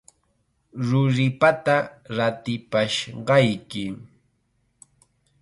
Ruripata 0.85 1.75
ratipashqayki. 2.15 3.85